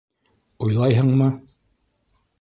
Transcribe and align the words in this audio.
—Уйлайһыңмы? 0.67 1.31